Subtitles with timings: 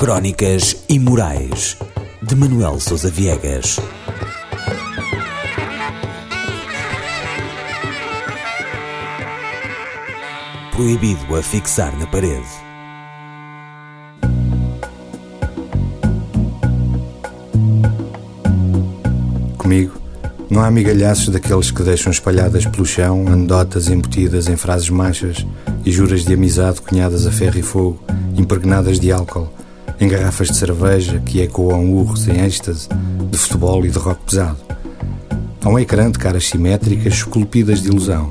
[0.00, 1.76] Crónicas Imorais
[2.22, 3.78] de Manuel Sousa Viegas.
[10.72, 12.48] Proibido a fixar na parede.
[19.58, 20.00] Comigo,
[20.48, 25.46] não há migalhaços daqueles que deixam espalhadas pelo chão anedotas embutidas em frases machas
[25.84, 28.02] e juras de amizade cunhadas a ferro e fogo,
[28.34, 29.59] impregnadas de álcool,
[30.00, 32.88] em garrafas de cerveja que ecoam urros em êxtase,
[33.30, 34.56] de futebol e de rock pesado.
[35.62, 38.30] Há um ecrã de caras simétricas esculpidas de ilusão.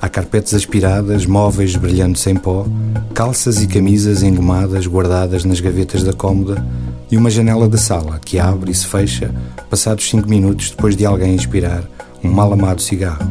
[0.00, 2.64] Há carpetes aspiradas, móveis brilhando sem pó,
[3.12, 6.64] calças e camisas engomadas guardadas nas gavetas da cômoda
[7.10, 9.34] e uma janela da sala que abre e se fecha
[9.68, 11.82] passados cinco minutos depois de alguém inspirar
[12.22, 13.28] um mal amado cigarro.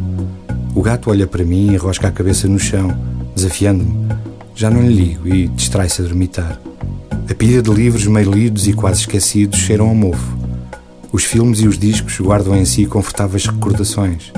[0.75, 2.95] O gato olha para mim e enrosca a cabeça no chão,
[3.33, 4.07] desafiando-me.
[4.53, 6.70] Já não lhe ligo e distrai-se a dormitar.
[7.31, 10.37] A pilha de livros meio lidos e quase esquecidos cheiram ao mofo.
[11.13, 14.33] Os filmes e os discos guardam em si confortáveis recordações.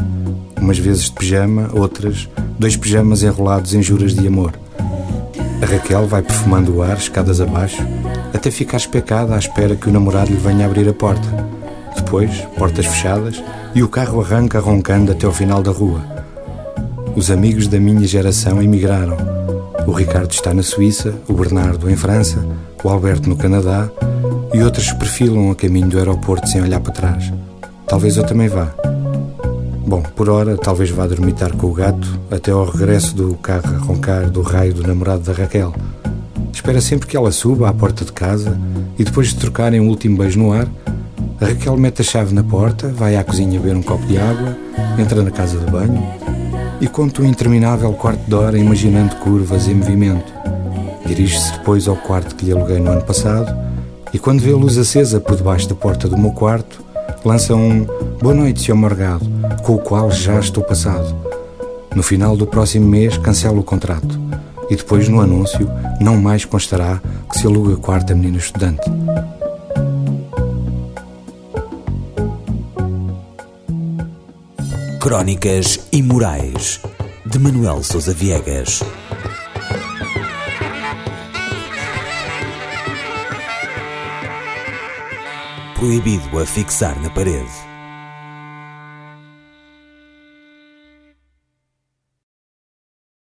[0.62, 4.54] Umas vezes de pijama, outras, dois pijamas enrolados em juras de amor.
[5.60, 7.82] A Raquel vai perfumando o ar, escadas abaixo,
[8.32, 11.28] até ficar especada à espera que o namorado lhe venha abrir a porta.
[11.96, 16.00] Depois, portas fechadas e o carro arranca roncando até ao final da rua.
[17.16, 19.18] Os amigos da minha geração emigraram.
[19.88, 22.53] O Ricardo está na Suíça, o Bernardo em França,
[22.84, 23.90] o Alberto no Canadá
[24.54, 27.32] e outros perfilam a caminho do aeroporto sem olhar para trás.
[27.88, 28.74] Talvez eu também vá.
[29.86, 33.78] Bom, por hora, talvez vá dormitar com o gato até ao regresso do carro a
[33.78, 35.74] roncar do raio do namorado da Raquel.
[36.52, 38.60] Espera sempre que ela suba à porta de casa
[38.98, 40.68] e depois de trocarem um último beijo no ar,
[41.42, 44.56] a Raquel mete a chave na porta, vai à cozinha beber um copo de água,
[44.98, 46.02] entra na casa de banho
[46.80, 50.32] e conta um interminável quarto de hora imaginando curvas em movimento.
[51.06, 53.54] Dirige-se depois ao quarto que lhe aluguei no ano passado
[54.14, 56.84] e quando vê a luz acesa por debaixo da porta do meu quarto,
[57.26, 57.86] lança um
[58.22, 58.76] Boa noite, Sr.
[58.76, 59.26] Morgado,
[59.64, 61.14] com o qual já estou passado.
[61.94, 64.20] No final do próximo mês cancelo o contrato
[64.70, 65.70] e depois no anúncio
[66.00, 68.90] não mais constará que se aluga quarto a menina estudante.
[75.00, 76.80] Crónicas Imorais
[77.26, 78.82] de Manuel Sousa Viegas.
[85.84, 87.73] Proibido a fixar na parede.